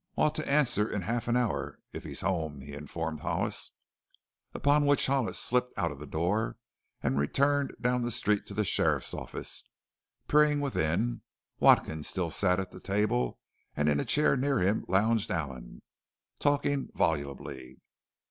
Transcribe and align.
"Ought 0.17 0.33
to 0.33 0.49
answer 0.49 0.89
in 0.89 1.03
half 1.03 1.27
an 1.27 1.37
hour 1.37 1.77
if 1.93 2.05
he's 2.05 2.21
home," 2.21 2.61
he 2.61 2.73
informed 2.73 3.19
Hollis. 3.19 3.73
Upon 4.51 4.83
which 4.87 5.05
Hollis 5.05 5.37
slipped 5.37 5.77
out 5.77 5.91
of 5.91 5.99
the 5.99 6.07
door 6.07 6.57
and 7.03 7.19
returned 7.19 7.75
down 7.79 8.01
the 8.01 8.09
street 8.09 8.47
to 8.47 8.55
the 8.55 8.65
sheriff's 8.65 9.13
office, 9.13 9.63
peering 10.27 10.59
within 10.59 11.21
Watkins 11.59 12.07
still 12.07 12.31
sat 12.31 12.59
at 12.59 12.71
the 12.71 12.79
table 12.79 13.37
and 13.77 13.87
in 13.87 13.99
a 13.99 14.03
chair 14.03 14.35
near 14.35 14.57
him 14.57 14.85
lounged 14.87 15.29
Allen, 15.29 15.83
talking 16.39 16.89
volubly. 16.95 17.77